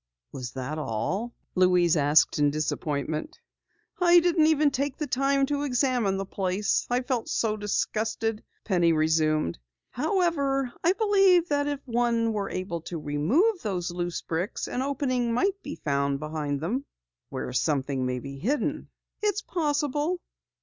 "Was 0.31 0.53
that 0.53 0.79
all?" 0.79 1.35
Louise 1.53 1.95
asked 1.95 2.39
in 2.39 2.49
disappointment. 2.49 3.39
"I 3.99 4.19
didn't 4.19 4.47
even 4.47 4.71
take 4.71 4.97
time 4.97 5.45
to 5.45 5.61
examine 5.61 6.17
the 6.17 6.25
place. 6.25 6.87
I 6.89 7.01
felt 7.03 7.29
so 7.29 7.55
disgusted," 7.55 8.43
Penny 8.63 8.93
resumed. 8.93 9.59
"However, 9.91 10.73
I 10.83 10.93
believe 10.93 11.49
that 11.49 11.67
if 11.67 11.81
one 11.87 12.33
were 12.33 12.49
able 12.49 12.81
to 12.81 12.97
remove 12.97 13.61
those 13.61 13.91
loose 13.91 14.23
bricks, 14.23 14.67
an 14.67 14.81
opening 14.81 15.35
might 15.35 15.61
be 15.61 15.75
found 15.75 16.19
behind 16.19 16.61
them." 16.61 16.83
"Where 17.29 17.53
something 17.53 18.03
may 18.03 18.17
be 18.17 18.39
hidden?" 18.39 18.87
"It's 19.21 19.43
possible." 19.43 20.19